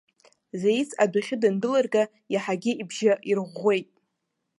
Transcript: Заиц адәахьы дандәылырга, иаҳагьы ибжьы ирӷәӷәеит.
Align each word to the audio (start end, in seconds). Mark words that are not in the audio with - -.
Заиц 0.59 0.89
адәахьы 1.03 1.35
дандәылырга, 1.41 2.03
иаҳагьы 2.33 2.71
ибжьы 2.81 3.13
ирӷәӷәеит. 3.29 3.87